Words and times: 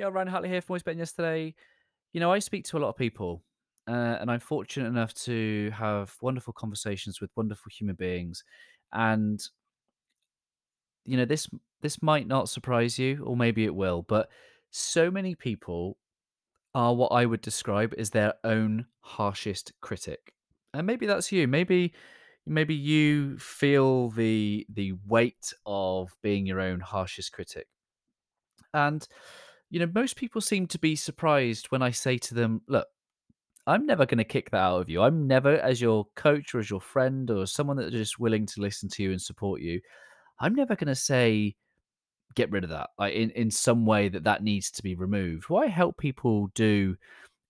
Yeah, 0.00 0.08
Ryan 0.10 0.28
Hartley 0.28 0.48
here 0.48 0.62
from 0.62 0.72
Always 0.72 0.82
Better 0.82 0.94
Than 0.94 1.00
Yesterday. 1.00 1.54
You 2.14 2.20
know, 2.20 2.32
I 2.32 2.38
speak 2.38 2.64
to 2.64 2.78
a 2.78 2.80
lot 2.80 2.88
of 2.88 2.96
people, 2.96 3.42
uh, 3.86 4.16
and 4.18 4.30
I'm 4.30 4.40
fortunate 4.40 4.88
enough 4.88 5.12
to 5.24 5.70
have 5.74 6.16
wonderful 6.22 6.54
conversations 6.54 7.20
with 7.20 7.30
wonderful 7.36 7.68
human 7.70 7.96
beings. 7.96 8.42
And 8.94 9.38
you 11.04 11.18
know, 11.18 11.26
this 11.26 11.50
this 11.82 12.00
might 12.00 12.26
not 12.26 12.48
surprise 12.48 12.98
you, 12.98 13.22
or 13.26 13.36
maybe 13.36 13.66
it 13.66 13.74
will, 13.74 14.00
but 14.08 14.30
so 14.70 15.10
many 15.10 15.34
people 15.34 15.98
are 16.74 16.94
what 16.94 17.12
I 17.12 17.26
would 17.26 17.42
describe 17.42 17.92
as 17.98 18.08
their 18.08 18.32
own 18.42 18.86
harshest 19.02 19.74
critic. 19.82 20.32
And 20.72 20.86
maybe 20.86 21.04
that's 21.04 21.30
you. 21.30 21.46
Maybe 21.46 21.92
maybe 22.46 22.74
you 22.74 23.36
feel 23.36 24.08
the 24.08 24.66
the 24.72 24.94
weight 25.06 25.52
of 25.66 26.16
being 26.22 26.46
your 26.46 26.62
own 26.62 26.80
harshest 26.80 27.32
critic. 27.32 27.66
And 28.72 29.06
you 29.70 29.78
know, 29.80 29.90
most 29.94 30.16
people 30.16 30.40
seem 30.40 30.66
to 30.68 30.78
be 30.78 30.96
surprised 30.96 31.66
when 31.66 31.82
I 31.82 31.90
say 31.90 32.18
to 32.18 32.34
them, 32.34 32.62
look, 32.68 32.86
I'm 33.66 33.86
never 33.86 34.04
going 34.04 34.18
to 34.18 34.24
kick 34.24 34.50
that 34.50 34.58
out 34.58 34.80
of 34.80 34.88
you. 34.88 35.02
I'm 35.02 35.26
never, 35.26 35.58
as 35.60 35.80
your 35.80 36.06
coach 36.16 36.54
or 36.54 36.58
as 36.58 36.68
your 36.68 36.80
friend 36.80 37.30
or 37.30 37.46
someone 37.46 37.76
that's 37.76 37.92
just 37.92 38.18
willing 38.18 38.46
to 38.46 38.60
listen 38.60 38.88
to 38.90 39.02
you 39.02 39.12
and 39.12 39.22
support 39.22 39.60
you, 39.60 39.80
I'm 40.40 40.54
never 40.54 40.74
going 40.74 40.88
to 40.88 40.94
say, 40.94 41.54
get 42.34 42.50
rid 42.50 42.64
of 42.64 42.70
that 42.70 42.90
like 42.98 43.12
in, 43.12 43.30
in 43.30 43.50
some 43.50 43.84
way 43.84 44.08
that 44.08 44.24
that 44.24 44.42
needs 44.42 44.70
to 44.70 44.82
be 44.82 44.94
removed. 44.94 45.48
What 45.48 45.66
I 45.66 45.68
help 45.68 45.98
people 45.98 46.48
do 46.54 46.96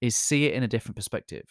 is 0.00 0.16
see 0.16 0.46
it 0.46 0.54
in 0.54 0.62
a 0.62 0.68
different 0.68 0.96
perspective 0.96 1.44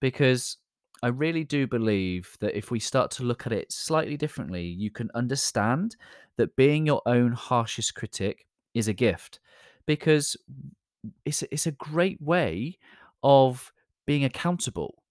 because 0.00 0.58
I 1.02 1.08
really 1.08 1.42
do 1.42 1.66
believe 1.66 2.36
that 2.40 2.56
if 2.56 2.70
we 2.70 2.78
start 2.78 3.10
to 3.12 3.24
look 3.24 3.46
at 3.46 3.52
it 3.52 3.72
slightly 3.72 4.16
differently, 4.16 4.64
you 4.64 4.90
can 4.90 5.10
understand 5.14 5.96
that 6.36 6.54
being 6.54 6.86
your 6.86 7.02
own 7.06 7.32
harshest 7.32 7.94
critic 7.96 8.46
is 8.74 8.86
a 8.86 8.92
gift 8.92 9.40
because 9.86 10.36
it's 11.24 11.42
it's 11.50 11.66
a 11.66 11.72
great 11.72 12.20
way 12.20 12.78
of 13.22 13.72
being 14.06 14.24
accountable, 14.24 15.02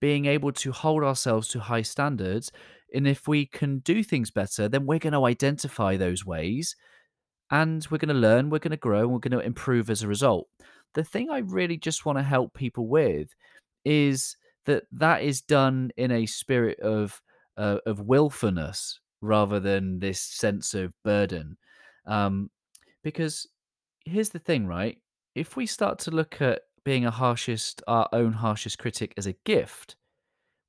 being 0.00 0.26
able 0.26 0.52
to 0.52 0.72
hold 0.72 1.02
ourselves 1.02 1.48
to 1.48 1.60
high 1.60 1.82
standards. 1.82 2.52
And 2.94 3.06
if 3.06 3.26
we 3.26 3.46
can 3.46 3.78
do 3.80 4.02
things 4.02 4.30
better, 4.30 4.68
then 4.68 4.86
we're 4.86 4.98
going 4.98 5.12
to 5.12 5.26
identify 5.26 5.96
those 5.96 6.24
ways 6.24 6.76
and 7.50 7.86
we're 7.90 7.98
going 7.98 8.14
to 8.14 8.14
learn, 8.14 8.50
we're 8.50 8.58
going 8.58 8.70
to 8.72 8.76
grow, 8.76 9.02
and 9.02 9.12
we're 9.12 9.18
going 9.18 9.38
to 9.38 9.46
improve 9.46 9.90
as 9.90 10.02
a 10.02 10.08
result. 10.08 10.48
The 10.94 11.04
thing 11.04 11.30
I 11.30 11.38
really 11.38 11.76
just 11.76 12.04
want 12.04 12.18
to 12.18 12.22
help 12.22 12.54
people 12.54 12.88
with 12.88 13.34
is 13.84 14.36
that 14.64 14.84
that 14.92 15.22
is 15.22 15.40
done 15.40 15.90
in 15.96 16.10
a 16.10 16.26
spirit 16.26 16.80
of 16.80 17.20
uh, 17.56 17.78
of 17.86 18.00
willfulness 18.00 19.00
rather 19.20 19.60
than 19.60 19.98
this 19.98 20.20
sense 20.20 20.74
of 20.74 20.92
burden. 21.04 21.56
Um, 22.06 22.50
because 23.02 23.46
here's 24.06 24.30
the 24.30 24.38
thing, 24.38 24.66
right? 24.66 24.98
If 25.34 25.56
we 25.56 25.66
start 25.66 25.98
to 26.00 26.10
look 26.10 26.40
at 26.40 26.62
being 26.84 27.04
a 27.04 27.10
harshest, 27.10 27.82
our 27.86 28.08
own 28.12 28.32
harshest 28.32 28.78
critic 28.78 29.12
as 29.16 29.26
a 29.26 29.34
gift, 29.44 29.96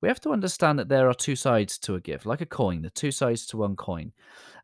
we 0.02 0.10
have 0.10 0.20
to 0.22 0.32
understand 0.32 0.78
that 0.80 0.90
there 0.90 1.10
are 1.10 1.14
two 1.14 1.36
sides 1.36 1.78
to 1.80 1.96
a 1.96 2.02
gift, 2.02 2.26
like 2.26 2.42
a 2.42 2.46
coin, 2.46 2.82
the 2.82 2.90
two 2.90 3.12
sides 3.12 3.46
to 3.48 3.58
one 3.58 3.76
coin. 3.76 4.12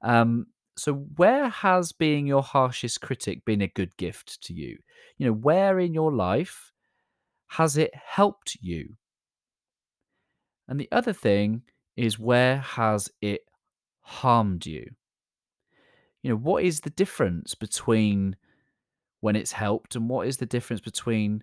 Um, 0.02 0.48
so, 0.76 0.94
where 1.16 1.50
has 1.50 1.92
being 1.92 2.26
your 2.26 2.42
harshest 2.42 3.02
critic 3.02 3.46
been 3.46 3.62
a 3.62 3.68
good 3.68 3.96
gift 3.98 4.42
to 4.44 4.54
you? 4.54 4.78
You 5.18 5.28
know, 5.28 5.34
where 5.34 5.80
in 5.80 5.94
your 5.94 6.12
life 6.12 6.72
has 7.50 7.78
it 7.78 7.92
helped 7.94 8.58
you? 8.60 8.96
And 10.68 10.80
the 10.80 10.90
other 10.92 11.14
thing 11.14 11.62
is, 11.96 12.18
where 12.18 12.58
has 12.58 13.10
it 13.22 13.42
harmed 14.02 14.66
you? 14.66 14.86
You 16.24 16.32
know, 16.32 16.38
what 16.38 16.64
is 16.64 16.80
the 16.80 16.90
difference 16.90 17.54
between 17.54 18.36
when 19.24 19.38
it's 19.38 19.54
helped 19.54 19.96
and 19.96 20.10
what 20.10 20.28
is 20.28 20.36
the 20.36 20.46
difference 20.46 20.82
between 20.82 21.42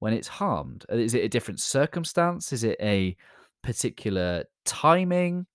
when 0.00 0.12
it's 0.12 0.26
harmed? 0.26 0.84
Uh, 0.90 0.96
is 0.96 1.14
it 1.14 1.22
a 1.22 1.28
different 1.28 1.60
circumstance? 1.60 2.52
Is 2.52 2.64
it 2.64 2.76
a 2.82 3.16
particular 3.62 4.42
timing? 4.64 5.46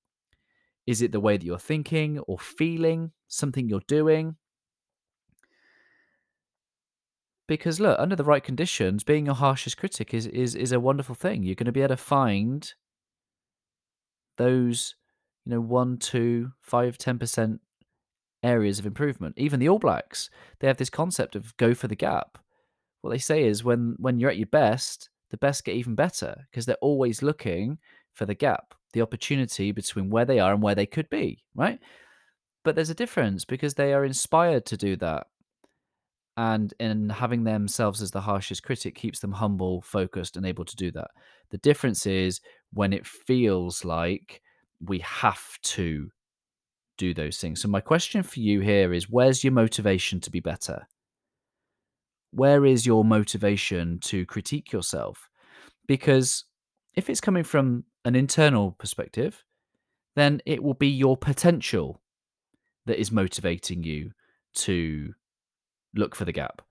Is 0.86 1.02
it 1.02 1.12
the 1.12 1.20
way 1.20 1.36
that 1.36 1.46
you're 1.46 1.60
thinking 1.60 2.20
or 2.20 2.40
feeling, 2.40 3.12
something 3.28 3.68
you're 3.68 3.82
doing? 3.86 4.38
Because 7.50 7.82
look, 7.82 8.00
under 8.00 8.16
the 8.16 8.24
right 8.24 8.44
conditions, 8.46 9.04
being 9.04 9.26
your 9.26 9.36
harshest 9.36 9.76
critic 9.76 10.14
is 10.14 10.26
is 10.28 10.56
is 10.56 10.72
a 10.72 10.80
wonderful 10.80 11.16
thing. 11.16 11.44
You're 11.44 11.56
going 11.56 11.66
to 11.66 11.74
be 11.74 11.82
able 11.82 11.96
to 11.96 11.98
find 11.98 12.74
those, 14.38 14.96
you 15.44 15.52
know, 15.52 15.60
one, 15.60 15.98
two, 15.98 16.54
five, 16.62 16.98
ten 16.98 17.20
percent 17.20 17.60
areas 18.44 18.80
of 18.80 18.86
improvement. 18.86 19.36
Even 19.38 19.60
the 19.60 19.70
All 19.70 19.80
Blacks, 19.80 20.30
they 20.60 20.68
have 20.68 20.78
this 20.78 20.90
concept 20.90 21.36
of 21.36 21.56
go 21.58 21.74
for 21.74 21.88
the 21.88 21.96
gap. 21.96 22.38
What 23.02 23.12
they 23.12 23.18
say 23.18 23.44
is 23.44 23.64
when 23.64 23.96
when 24.00 24.20
you're 24.20 24.30
at 24.30 24.38
your 24.38 24.48
best, 24.48 25.10
the 25.30 25.38
best 25.38 25.66
get 25.66 25.76
even 25.76 25.96
better 25.96 26.48
because 26.50 26.66
they're 26.66 26.76
always 26.82 27.22
looking 27.22 27.78
for 28.14 28.26
the 28.26 28.36
gap, 28.36 28.74
the 28.94 29.02
opportunity 29.02 29.72
between 29.72 30.10
where 30.10 30.26
they 30.26 30.40
are 30.40 30.54
and 30.54 30.62
where 30.62 30.76
they 30.76 30.86
could 30.86 31.10
be, 31.10 31.44
right? 31.56 31.80
But 32.64 32.76
there's 32.76 32.90
a 32.90 32.96
difference 32.96 33.46
because 33.46 33.76
they 33.76 33.94
are 33.94 34.04
inspired 34.04 34.66
to 34.68 34.78
do 34.78 34.96
that. 34.98 35.28
And 36.36 36.74
in 36.80 37.10
having 37.10 37.44
themselves 37.44 38.02
as 38.02 38.12
the 38.12 38.22
harshest 38.22 38.62
critic 38.64 38.94
keeps 38.94 39.20
them 39.20 39.32
humble, 39.32 39.82
focused, 39.82 40.38
and 40.38 40.46
able 40.46 40.66
to 40.66 40.76
do 40.76 40.92
that. 40.92 41.10
The 41.50 41.58
difference 41.60 42.06
is 42.06 42.42
when 42.74 42.94
it 42.94 43.08
feels 43.08 43.84
like 43.84 44.42
we 44.80 45.00
have 45.00 45.58
to 45.64 46.12
do 46.98 47.14
those 47.14 47.38
things. 47.38 47.62
So, 47.62 47.68
my 47.68 47.82
question 47.82 48.24
for 48.24 48.40
you 48.40 48.60
here 48.60 48.94
is 48.94 49.10
where's 49.10 49.44
your 49.44 49.54
motivation 49.54 50.20
to 50.22 50.32
be 50.32 50.40
better? 50.40 50.88
Where 52.32 52.66
is 52.66 52.86
your 52.86 53.06
motivation 53.06 54.00
to 54.02 54.26
critique 54.26 54.72
yourself? 54.72 55.30
Because 55.88 56.46
if 56.96 57.10
it's 57.10 57.22
coming 57.22 57.44
from 57.44 57.86
an 58.06 58.16
internal 58.16 58.72
perspective, 58.72 59.44
then 60.16 60.42
it 60.46 60.62
will 60.62 60.74
be 60.74 60.88
your 60.88 61.16
potential 61.16 62.02
that 62.86 63.00
is 63.00 63.12
motivating 63.12 63.84
you 63.84 64.12
to 64.56 65.14
look 65.96 66.16
for 66.16 66.26
the 66.26 66.32
gap. 66.32 66.62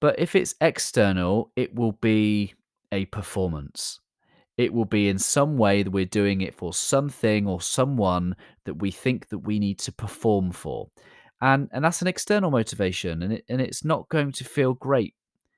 But 0.00 0.18
if 0.18 0.34
it's 0.34 0.54
external, 0.60 1.50
it 1.56 1.74
will 1.74 1.92
be 1.92 2.54
a 2.92 3.06
performance. 3.06 4.00
It 4.56 4.72
will 4.72 4.84
be 4.84 5.08
in 5.08 5.18
some 5.18 5.56
way 5.56 5.82
that 5.82 5.90
we're 5.90 6.04
doing 6.04 6.40
it 6.40 6.54
for 6.54 6.72
something 6.72 7.46
or 7.46 7.60
someone 7.60 8.36
that 8.64 8.74
we 8.74 8.90
think 8.90 9.28
that 9.28 9.38
we 9.38 9.58
need 9.58 9.78
to 9.80 9.92
perform 9.92 10.52
for. 10.52 10.88
And 11.40 11.68
and 11.72 11.84
that's 11.84 12.02
an 12.02 12.08
external 12.08 12.50
motivation 12.50 13.22
and 13.22 13.32
it, 13.34 13.44
and 13.48 13.60
it's 13.60 13.84
not 13.84 14.08
going 14.08 14.32
to 14.32 14.44
feel 14.44 14.74
great. 14.74 15.14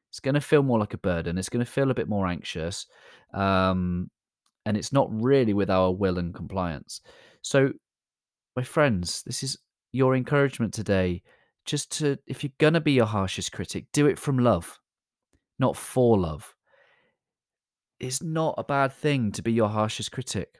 It's 0.09 0.21
going 0.21 0.35
to 0.35 0.41
feel 0.41 0.63
more 0.63 0.79
like 0.79 0.95
a 0.95 0.99
burden. 0.99 1.37
It's 1.37 1.51
going 1.51 1.65
to 1.65 1.71
feel 1.71 1.91
a 1.91 1.95
bit 1.95 2.09
more 2.09 2.27
anxious. 2.27 2.87
Um, 3.35 4.11
and 4.65 4.77
it's 4.77 4.93
not 4.93 5.09
really 5.13 5.53
with 5.53 5.71
our 5.71 5.93
will 5.93 6.19
and 6.19 6.35
compliance. 6.35 7.03
So 7.43 7.73
my 8.57 8.63
friends, 8.63 9.23
this 9.23 9.43
is 9.43 9.59
your 9.93 10.17
encouragement 10.17 10.73
today. 10.73 11.23
Just 11.67 11.93
to, 11.99 12.19
if 12.27 12.43
you're 12.43 12.53
going 12.59 12.75
to 12.75 12.81
be 12.81 12.93
your 12.93 13.07
harshest 13.07 13.53
critic, 13.53 13.87
do 13.93 14.07
it 14.07 14.19
from 14.19 14.39
love, 14.39 14.79
not 15.59 15.77
for 15.77 16.19
love. 16.19 16.56
It's 17.99 18.23
not 18.23 18.55
a 18.59 18.65
bad 18.65 18.93
thing 18.93 19.33
to 19.33 19.43
be 19.43 19.53
your 19.53 19.69
harshest 19.69 20.13
critic, 20.13 20.59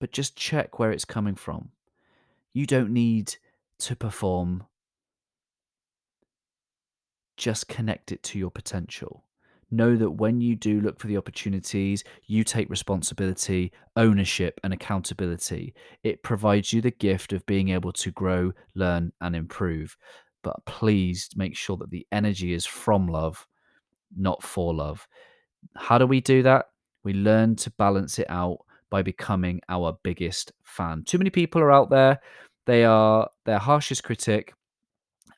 but 0.00 0.12
just 0.12 0.36
check 0.36 0.78
where 0.78 0.92
it's 0.92 1.04
coming 1.04 1.34
from. 1.34 1.70
You 2.52 2.66
don't 2.66 2.90
need 2.90 3.36
to 3.80 3.96
perform, 3.96 4.64
just 7.36 7.66
connect 7.66 8.12
it 8.12 8.22
to 8.24 8.38
your 8.38 8.50
potential 8.50 9.24
know 9.72 9.96
that 9.96 10.10
when 10.10 10.40
you 10.40 10.54
do 10.54 10.80
look 10.80 11.00
for 11.00 11.06
the 11.06 11.16
opportunities, 11.16 12.04
you 12.26 12.44
take 12.44 12.68
responsibility, 12.68 13.72
ownership, 13.96 14.60
and 14.62 14.72
accountability. 14.72 15.74
It 16.04 16.22
provides 16.22 16.72
you 16.72 16.80
the 16.80 16.90
gift 16.90 17.32
of 17.32 17.46
being 17.46 17.70
able 17.70 17.92
to 17.94 18.10
grow, 18.10 18.52
learn, 18.74 19.12
and 19.20 19.34
improve. 19.34 19.96
But 20.42 20.64
please 20.66 21.30
make 21.34 21.56
sure 21.56 21.76
that 21.78 21.90
the 21.90 22.06
energy 22.12 22.52
is 22.52 22.66
from 22.66 23.06
love, 23.06 23.46
not 24.16 24.42
for 24.42 24.74
love. 24.74 25.08
How 25.76 25.98
do 25.98 26.06
we 26.06 26.20
do 26.20 26.42
that? 26.42 26.66
We 27.04 27.12
learn 27.14 27.56
to 27.56 27.70
balance 27.72 28.18
it 28.18 28.26
out 28.28 28.58
by 28.90 29.02
becoming 29.02 29.60
our 29.68 29.98
biggest 30.02 30.52
fan. 30.64 31.04
Too 31.04 31.18
many 31.18 31.30
people 31.30 31.60
are 31.62 31.72
out 31.72 31.90
there, 31.90 32.20
they 32.66 32.84
are 32.84 33.28
their 33.44 33.58
harshest 33.58 34.04
critic 34.04 34.54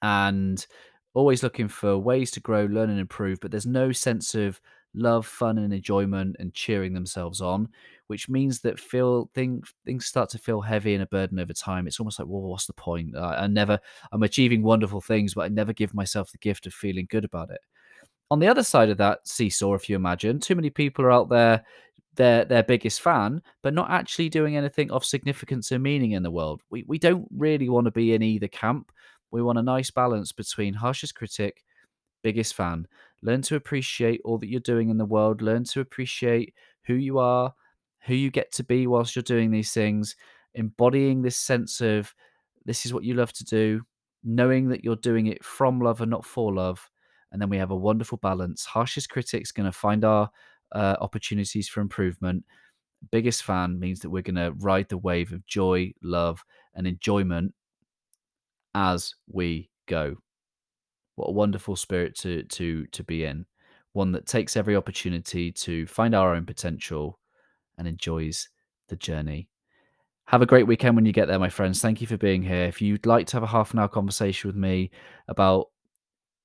and 0.02 0.66
always 1.14 1.42
looking 1.42 1.68
for 1.68 1.96
ways 1.98 2.30
to 2.32 2.40
grow, 2.40 2.64
learn, 2.66 2.90
and 2.90 3.00
improve, 3.00 3.40
but 3.40 3.50
there's 3.50 3.66
no 3.66 3.92
sense 3.92 4.34
of 4.34 4.60
love, 4.94 5.26
fun, 5.26 5.58
and 5.58 5.72
enjoyment 5.72 6.36
and 6.38 6.54
cheering 6.54 6.92
themselves 6.94 7.40
on, 7.40 7.68
which 8.08 8.28
means 8.28 8.60
that 8.60 8.78
feel 8.78 9.30
things 9.34 9.72
things 9.84 10.06
start 10.06 10.30
to 10.30 10.38
feel 10.38 10.60
heavy 10.60 10.94
and 10.94 11.02
a 11.02 11.06
burden 11.06 11.38
over 11.38 11.52
time. 11.52 11.86
It's 11.86 12.00
almost 12.00 12.18
like, 12.18 12.28
well, 12.28 12.42
what's 12.42 12.66
the 12.66 12.72
point? 12.72 13.16
I, 13.16 13.44
I 13.44 13.46
never, 13.46 13.78
I'm 14.12 14.22
achieving 14.22 14.62
wonderful 14.62 15.00
things, 15.00 15.34
but 15.34 15.42
I 15.42 15.48
never 15.48 15.72
give 15.72 15.94
myself 15.94 16.32
the 16.32 16.38
gift 16.38 16.66
of 16.66 16.74
feeling 16.74 17.06
good 17.08 17.24
about 17.24 17.50
it. 17.50 17.60
On 18.30 18.38
the 18.38 18.48
other 18.48 18.62
side 18.62 18.88
of 18.90 18.98
that 18.98 19.26
seesaw, 19.28 19.74
if 19.74 19.88
you 19.88 19.96
imagine, 19.96 20.40
too 20.40 20.54
many 20.54 20.70
people 20.70 21.04
are 21.04 21.12
out 21.12 21.28
there 21.28 21.64
their 22.16 22.44
their 22.44 22.62
biggest 22.62 23.00
fan, 23.00 23.42
but 23.62 23.74
not 23.74 23.90
actually 23.90 24.28
doing 24.28 24.56
anything 24.56 24.90
of 24.90 25.04
significance 25.04 25.72
or 25.72 25.78
meaning 25.80 26.12
in 26.12 26.22
the 26.22 26.30
world. 26.30 26.62
We 26.70 26.84
we 26.86 26.98
don't 26.98 27.26
really 27.36 27.68
want 27.68 27.86
to 27.86 27.90
be 27.90 28.14
in 28.14 28.22
either 28.22 28.48
camp 28.48 28.92
We 29.30 29.42
want 29.42 29.58
a 29.58 29.62
nice 29.62 29.90
balance 29.90 30.32
between 30.32 30.74
harshest 30.74 31.14
critic, 31.16 31.64
biggest 32.22 32.54
fan. 32.54 32.86
Learn 33.22 33.42
to 33.42 33.56
appreciate 33.56 34.20
all 34.24 34.38
that 34.38 34.48
you're 34.48 34.60
doing 34.60 34.90
in 34.90 34.98
the 34.98 35.04
world. 35.06 35.42
Learn 35.42 35.64
to 35.66 35.80
appreciate 35.80 36.54
who 36.84 36.94
you 36.94 37.18
are, 37.18 37.54
who 38.06 38.14
you 38.14 38.30
get 38.30 38.52
to 38.54 38.64
be 38.64 38.86
whilst 38.86 39.16
you're 39.16 39.22
doing 39.24 39.50
these 39.50 39.72
things, 39.72 40.16
embodying 40.54 41.22
this 41.22 41.36
sense 41.38 41.80
of 41.80 42.14
this 42.66 42.86
is 42.86 42.94
what 42.94 43.04
you 43.04 43.14
love 43.14 43.32
to 43.34 43.44
do, 43.44 43.82
knowing 44.24 44.68
that 44.70 44.84
you're 44.84 44.96
doing 44.96 45.26
it 45.28 45.44
from 45.44 45.80
love 45.80 46.00
and 46.00 46.10
not 46.10 46.24
for 46.24 46.52
love. 46.54 46.90
And 47.34 47.42
then 47.42 47.48
we 47.48 47.58
have 47.58 47.72
a 47.72 47.76
wonderful 47.76 48.18
balance. 48.18 48.64
Harshest 48.64 49.10
critic's 49.10 49.50
going 49.50 49.66
to 49.66 49.72
find 49.72 50.04
our 50.04 50.30
uh, 50.70 50.94
opportunities 51.00 51.68
for 51.68 51.80
improvement. 51.80 52.44
Biggest 53.10 53.42
fan 53.42 53.80
means 53.80 53.98
that 54.00 54.10
we're 54.10 54.22
going 54.22 54.36
to 54.36 54.52
ride 54.58 54.88
the 54.88 54.98
wave 54.98 55.32
of 55.32 55.44
joy, 55.44 55.92
love, 56.00 56.44
and 56.76 56.86
enjoyment 56.86 57.52
as 58.76 59.16
we 59.26 59.68
go. 59.86 60.16
What 61.16 61.30
a 61.30 61.32
wonderful 61.32 61.74
spirit 61.74 62.16
to 62.18 62.44
to 62.44 62.86
to 62.86 63.02
be 63.02 63.24
in. 63.24 63.46
One 63.94 64.12
that 64.12 64.26
takes 64.26 64.56
every 64.56 64.76
opportunity 64.76 65.50
to 65.50 65.88
find 65.88 66.14
our 66.14 66.36
own 66.36 66.46
potential 66.46 67.18
and 67.78 67.88
enjoys 67.88 68.48
the 68.88 68.96
journey. 68.96 69.48
Have 70.26 70.42
a 70.42 70.46
great 70.46 70.68
weekend 70.68 70.94
when 70.94 71.04
you 71.04 71.12
get 71.12 71.26
there, 71.26 71.40
my 71.40 71.48
friends. 71.48 71.80
Thank 71.80 72.00
you 72.00 72.06
for 72.06 72.16
being 72.16 72.44
here. 72.44 72.64
If 72.64 72.80
you'd 72.80 73.06
like 73.06 73.26
to 73.26 73.36
have 73.36 73.42
a 73.42 73.48
half 73.48 73.72
an 73.72 73.80
hour 73.80 73.88
conversation 73.88 74.48
with 74.48 74.56
me 74.56 74.92
about 75.26 75.70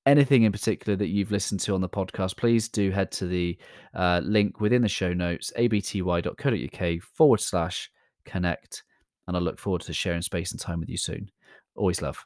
anything 0.05 0.43
in 0.43 0.51
particular 0.51 0.95
that 0.95 1.07
you've 1.07 1.31
listened 1.31 1.59
to 1.61 1.73
on 1.73 1.81
the 1.81 1.89
podcast, 1.89 2.37
please 2.37 2.69
do 2.69 2.91
head 2.91 3.11
to 3.13 3.27
the 3.27 3.57
uh, 3.93 4.21
link 4.23 4.59
within 4.59 4.81
the 4.81 4.89
show 4.89 5.13
notes, 5.13 5.51
abty.co.uk 5.57 7.03
forward 7.03 7.39
slash 7.39 7.91
connect. 8.25 8.83
And 9.27 9.37
I 9.37 9.39
look 9.39 9.59
forward 9.59 9.81
to 9.81 9.93
sharing 9.93 10.21
space 10.21 10.51
and 10.51 10.59
time 10.59 10.79
with 10.79 10.89
you 10.89 10.97
soon. 10.97 11.29
Always 11.75 12.01
love. 12.01 12.25